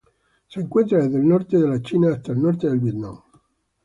Se 0.47 0.59
encuentra 0.59 1.03
desde 1.03 1.17
el 1.17 1.27
norte 1.27 1.59
de 1.59 1.67
la 1.67 1.79
China 1.79 2.11
hasta 2.11 2.31
el 2.31 2.41
norte 2.41 2.67
del 2.67 2.79
Vietnam. 2.79 3.21